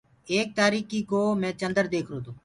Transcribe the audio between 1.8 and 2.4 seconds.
ديکرو تو۔